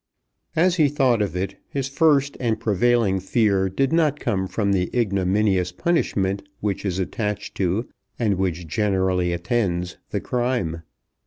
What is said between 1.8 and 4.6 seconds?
first and prevailing fear did not come